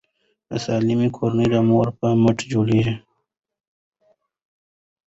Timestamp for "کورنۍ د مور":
1.17-1.87